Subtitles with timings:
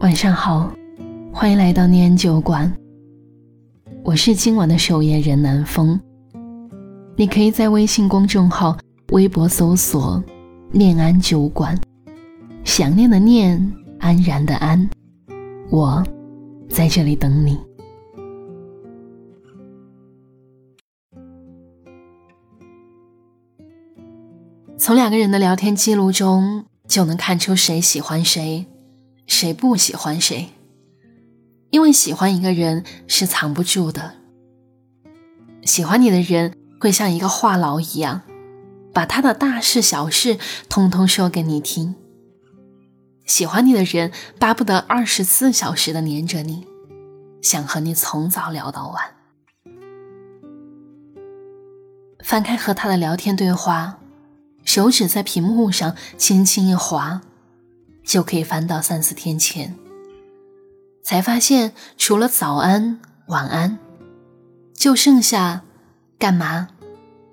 [0.00, 0.72] 晚上好，
[1.30, 2.72] 欢迎来到念安酒馆。
[4.02, 6.00] 我是今晚的守夜人南风。
[7.16, 8.78] 你可以在微信公众号、
[9.12, 10.24] 微博搜索
[10.72, 11.78] “念安酒馆”，
[12.64, 14.88] 想念的念，安然的安，
[15.68, 16.02] 我
[16.70, 17.58] 在这里等你。
[24.78, 28.66] 从两个人的聊天记录中，就能看出谁喜欢谁。
[29.30, 30.50] 谁不喜欢谁？
[31.70, 34.14] 因为喜欢一个人是藏不住的。
[35.62, 38.22] 喜欢你的人会像一个话痨一样，
[38.92, 40.36] 把他的大事小事
[40.68, 41.94] 通通说给你听。
[43.24, 46.66] 喜欢你的人巴不得二十四小时的黏着你，
[47.40, 49.14] 想和你从早聊到晚。
[52.24, 54.00] 翻开和他的聊天对话，
[54.64, 57.22] 手指在屏幕上轻轻一划。
[58.10, 59.78] 就可以翻到三四天前，
[61.00, 63.78] 才发现除了早安、晚安，
[64.74, 65.62] 就剩下
[66.18, 66.70] 干嘛？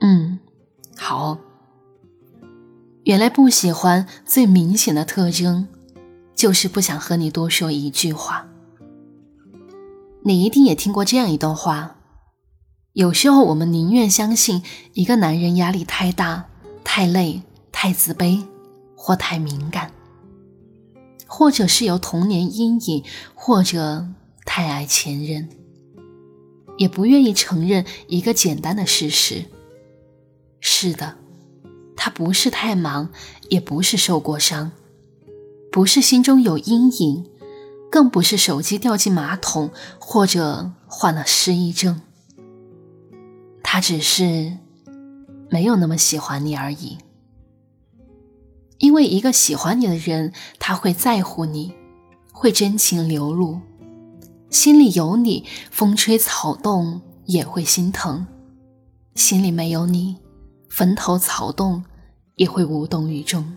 [0.01, 0.37] 嗯，
[0.95, 1.39] 好。
[3.05, 5.67] 原来不喜欢最明显的特征，
[6.35, 8.45] 就是不想和你多说一句话。
[10.21, 11.95] 你一定也听过这样一段话：
[12.93, 14.61] 有时候我们宁愿相信
[14.93, 16.45] 一个男人压力太大、
[16.83, 18.45] 太累、太自卑
[18.95, 19.91] 或太敏感。
[21.27, 23.03] 或者是有童年阴影，
[23.35, 24.07] 或者
[24.45, 25.49] 太爱前任，
[26.77, 29.45] 也不愿意承认一个简单的事实：
[30.59, 31.15] 是的，
[31.95, 33.09] 他不是太忙，
[33.49, 34.71] 也不是受过伤，
[35.71, 37.25] 不是心中有阴影，
[37.91, 42.01] 更不是手机掉进马桶，或者患了失忆症。
[43.61, 44.57] 他只是
[45.49, 46.97] 没有那么喜欢你而已。
[48.79, 51.73] 因为一个喜欢你的人，他会在乎你，
[52.31, 53.59] 会真情流露，
[54.49, 58.25] 心里有你，风吹草动也会心疼；
[59.15, 60.17] 心里没有你，
[60.69, 61.83] 坟头草动
[62.35, 63.55] 也会无动于衷。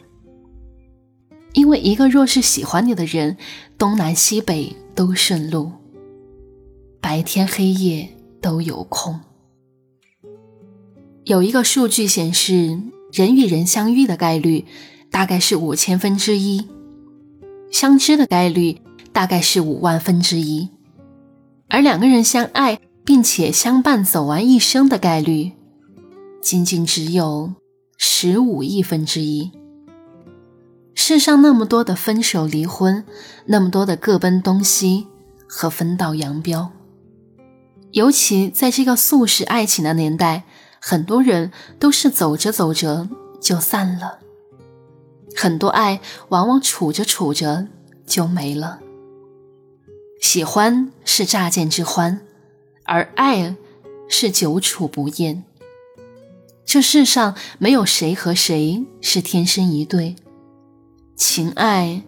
[1.53, 3.37] 因为一个若是喜欢你的人，
[3.77, 5.71] 东南西北都顺路，
[7.01, 8.09] 白天黑夜
[8.41, 9.21] 都有空。
[11.25, 12.81] 有一个数据显示，
[13.13, 14.65] 人与人相遇的概率。
[15.11, 16.69] 大概是五千分之一，
[17.71, 18.81] 相知的概率
[19.13, 20.69] 大概是五万分之一，
[21.69, 25.53] 而两个人相爱并且相伴走完一生的概率，
[26.41, 27.53] 仅仅只有
[27.99, 29.51] 十五亿分之一。
[30.95, 33.05] 世上那么多的分手离婚，
[33.47, 35.09] 那么多的各奔东西
[35.49, 36.71] 和分道扬镳，
[37.93, 40.45] 尤其在这个速食爱情的年代，
[40.81, 41.51] 很多人
[41.81, 43.09] 都是走着走着
[43.41, 44.19] 就散了。
[45.37, 47.69] 很多爱往往处着处着
[48.07, 48.81] 就没了。
[50.21, 52.21] 喜欢是乍见之欢，
[52.85, 53.57] 而爱
[54.09, 55.45] 是久处不厌。
[56.65, 60.15] 这世上没有谁和谁是天生一对，
[61.17, 62.03] 情爱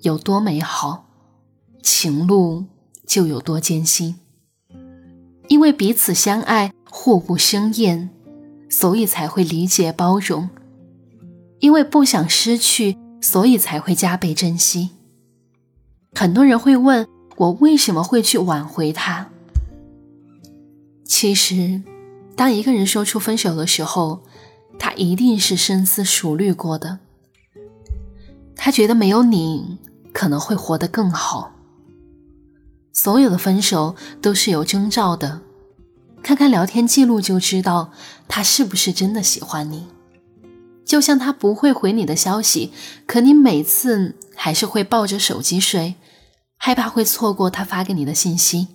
[0.00, 1.06] 有多美好，
[1.82, 2.64] 情路
[3.06, 4.16] 就有多艰辛。
[5.48, 8.10] 因为彼此相爱，互不生厌，
[8.70, 10.48] 所以才会理解包容。
[11.62, 14.90] 因为不想失去，所以才会加倍珍惜。
[16.12, 17.06] 很多人会问
[17.36, 19.28] 我为什么会去挽回他。
[21.04, 21.80] 其实，
[22.34, 24.24] 当一个人说出分手的时候，
[24.76, 26.98] 他一定是深思熟虑过的。
[28.56, 29.78] 他觉得没有你
[30.12, 31.52] 可能会活得更好。
[32.92, 35.42] 所有的分手都是有征兆的，
[36.24, 37.92] 看看聊天记录就知道
[38.26, 39.86] 他是不是真的喜欢你。
[40.92, 42.70] 就像他不会回你的消息，
[43.06, 45.94] 可你每次还是会抱着手机睡，
[46.58, 48.68] 害怕会错过他发给你的信息。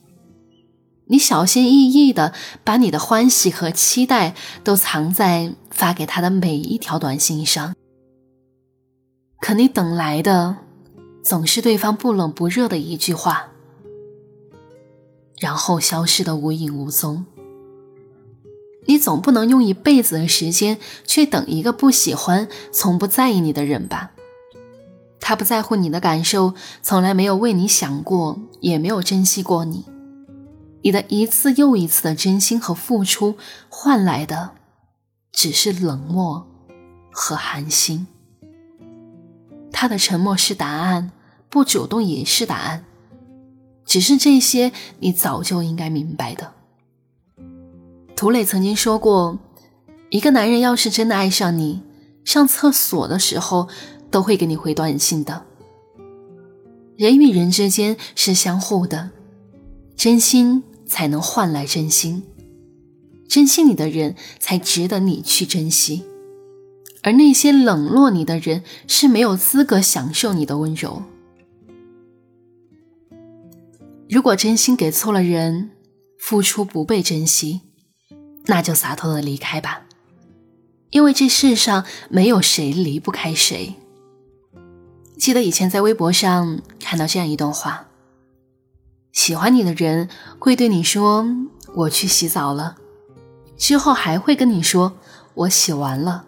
[1.10, 2.34] 你小心翼翼的
[2.64, 4.34] 把你的欢喜和期待
[4.64, 7.76] 都藏在发给他的每一条短信上，
[9.40, 10.58] 可你等来的
[11.24, 13.50] 总是对方不冷不热的一句话，
[15.40, 17.24] 然后消失的无影无踪。
[18.88, 24.12] 你总不能用一辈子的时间去等一个不喜欢、从不在意你的人吧？
[25.20, 29.86] 他不在乎你的感受，从来没有为你想过，也没有珍惜过你。
[30.84, 33.36] 你的一次又一次的真心和付出，
[33.68, 34.52] 换来的
[35.34, 36.48] 只是冷漠
[37.12, 38.08] 和寒心。
[39.72, 41.12] 他的沉默是答案，
[41.50, 42.86] 不主动也是答案。
[43.86, 46.54] 只是这些，你早就应该明白的。
[48.18, 49.38] 涂磊曾经说过，
[50.10, 51.84] 一个男人要是真的爱上你，
[52.26, 53.70] 上厕所的时候
[54.10, 55.46] 都会给你回短信的。
[56.96, 59.12] 人与人之间是相互的，
[59.96, 62.24] 真心才能换来真心，
[63.30, 66.04] 珍惜你的人才值得你去珍惜，
[67.04, 71.04] 而那些冷落你的人是没有资格享受你的温柔。
[74.10, 75.70] 如果真心给错了人，
[76.18, 77.62] 付出不被珍惜，
[78.48, 79.82] 那就洒脱的离开吧，
[80.90, 83.76] 因为这世上没有谁离不开谁。
[85.18, 87.88] 记得以前在微博上看到这样一段话：
[89.12, 90.10] 喜欢你的人
[90.40, 91.28] 会对你说
[91.76, 92.78] “我去洗澡了”，
[93.58, 94.98] 之后还会跟你说
[95.34, 96.26] “我洗完了”；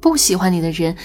[0.00, 0.96] 不喜欢你的人，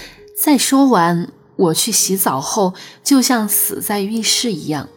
[0.42, 4.88] 在说完“我去洗澡”后，就像死在浴室一样，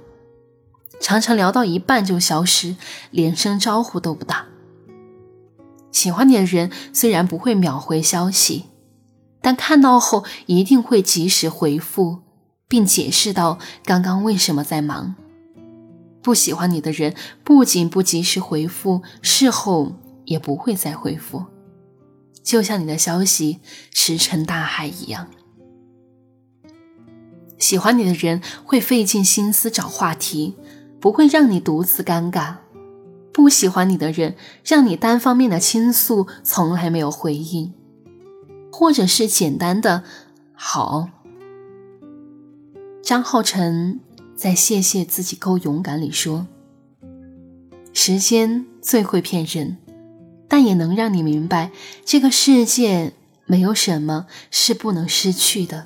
[1.00, 2.76] 常常聊到一半就消失，
[3.12, 4.48] 连声招呼都不打。
[5.94, 8.66] 喜欢你的人虽然不会秒回消息。
[9.46, 12.20] 但看到后一定会及时回复，
[12.70, 15.16] 并解释到刚刚为什么在忙。
[16.22, 17.14] 不喜欢你的人
[17.44, 21.44] 不仅不及时回复，事后也不会再回复，
[22.42, 23.60] 就像你的消息
[23.94, 25.28] 石沉大海一样。
[27.60, 30.56] 喜欢你的人会费尽心思找话题，
[31.02, 32.60] 不会让你独自尴尬；
[33.34, 37.74] 不喜欢你的人，让你单方面的倾诉，从来没有回应。
[38.72, 40.04] 或者是简单的
[40.54, 41.10] 好。
[43.04, 44.00] 张浩辰
[44.36, 46.48] 在《谢谢自己够勇敢》里说
[47.94, 49.78] ：“时间最会骗人，
[50.48, 51.72] 但也能让你明白，
[52.04, 53.14] 这个世界
[53.46, 55.86] 没有什么是不能失去的，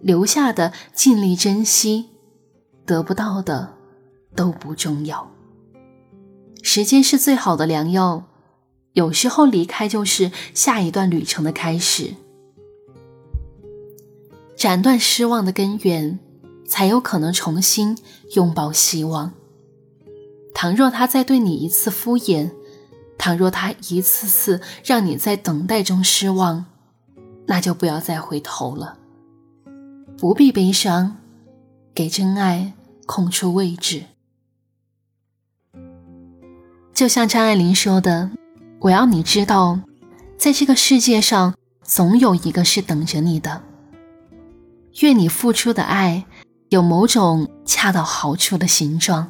[0.00, 2.06] 留下的尽力珍惜，
[2.86, 3.74] 得不到的
[4.34, 5.30] 都不重要。
[6.68, 8.24] 时间是最好的良药。”
[8.92, 12.14] 有时候离开就是下一段旅程的开始，
[14.56, 16.18] 斩断失望的根源，
[16.66, 17.96] 才有可能重新
[18.34, 19.32] 拥抱希望。
[20.54, 22.50] 倘若他再对你一次敷衍，
[23.16, 26.64] 倘若他一次次让你在等待中失望，
[27.46, 28.98] 那就不要再回头了。
[30.16, 31.18] 不必悲伤，
[31.94, 32.72] 给真爱
[33.04, 34.04] 空出位置。
[36.96, 38.30] 就像张爱玲说的。
[38.80, 39.80] 我要你知道，
[40.38, 43.62] 在这个世界上，总有一个是等着你的。
[45.02, 46.24] 愿你付出的爱
[46.70, 49.28] 有某种恰到好处的形状，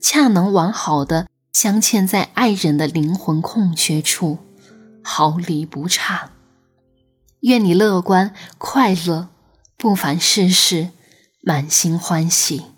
[0.00, 4.38] 恰能完好的镶嵌在爱人的灵魂空缺处，
[5.04, 6.32] 毫厘不差。
[7.42, 9.28] 愿你乐观快乐，
[9.76, 10.88] 不烦世事，
[11.42, 12.71] 满心欢喜。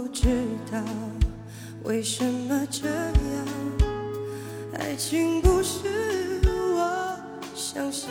[0.00, 0.28] 不知
[0.72, 0.82] 道
[1.84, 3.46] 为什么这样？
[4.78, 6.40] 爱情不是
[6.74, 7.14] 我
[7.54, 8.08] 想象，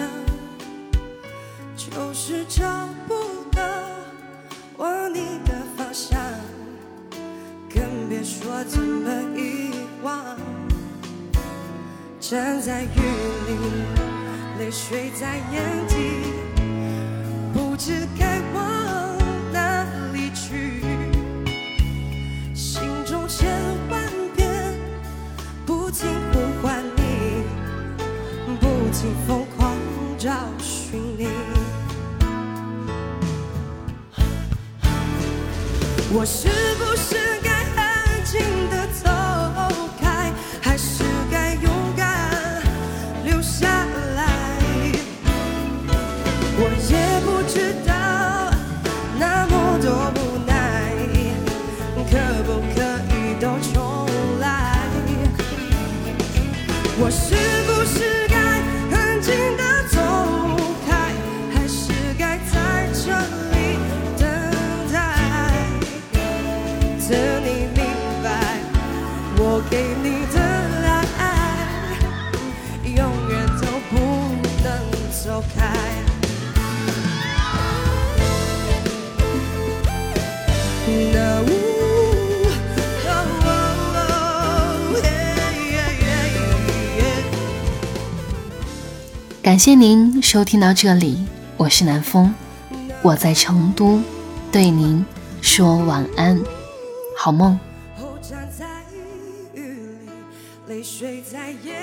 [1.76, 2.64] 就是找
[3.08, 3.16] 不
[3.52, 3.64] 到
[4.78, 6.20] 往你的方向，
[7.74, 9.72] 更别说怎么遗
[10.04, 10.38] 忘。
[12.20, 13.00] 站在雨
[13.48, 13.56] 里，
[14.60, 15.96] 泪水在眼底，
[17.52, 18.79] 不知该往。
[29.26, 29.76] 疯狂
[30.18, 30.30] 找
[30.60, 31.28] 寻你，
[36.12, 36.69] 我是
[89.42, 91.26] 感谢您收听到这里，
[91.58, 92.32] 我是南风，
[93.02, 94.00] 我在成都，
[94.52, 95.04] 对您
[95.42, 96.40] 说晚安，
[97.18, 97.60] 好梦。
[101.00, 101.80] 水在眼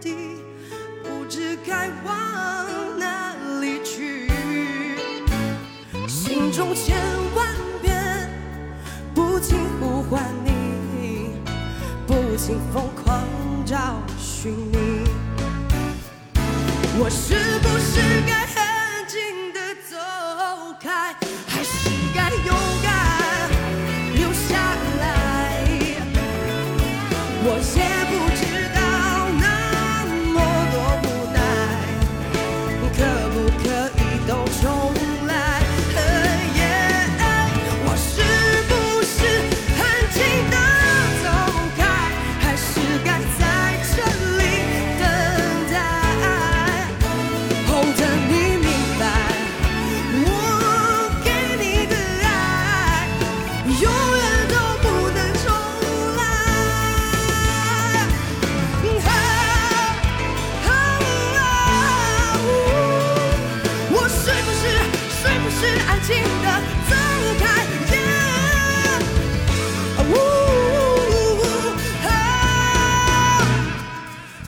[0.00, 0.14] 底，
[1.02, 4.30] 不知该往哪里去。
[6.06, 6.96] 心中千
[7.34, 7.48] 万
[7.82, 8.30] 遍
[9.12, 11.32] 不停呼唤你，
[12.06, 13.24] 不停疯狂
[13.66, 15.02] 找寻你。
[17.00, 18.46] 我是不是该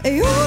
[0.02, 0.39] Hey, oh.